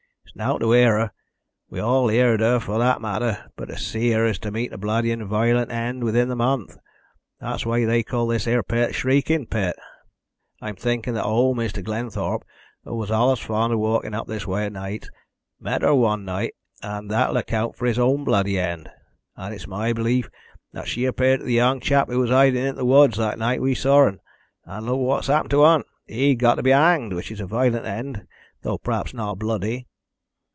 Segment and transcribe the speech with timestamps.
[0.33, 1.11] It's nowt to hear her
[1.69, 4.77] we've all heerd her for that matter but to see her is to meet a
[4.77, 6.77] bloody and violent end within the month.
[7.41, 9.75] That's why they call this 'ere pit 'the Shrieking Pit.'
[10.61, 11.83] I'm thinkin' that owd Mr.
[11.83, 12.45] Glenthorpe,
[12.85, 15.09] who was allus fond of walkin' up this way at nights,
[15.59, 18.89] met her one night, and that'll account for his own bloody end.
[19.35, 20.29] And it's my belief
[20.71, 23.61] that she appeared to the young chap who was hidin' in th' woods the night
[23.61, 24.21] we saw un.
[24.63, 25.83] And look what's happened to un!
[26.07, 28.25] He's got to be hanged, which is a violent end,
[28.63, 29.87] thow p'r'aps not bloody."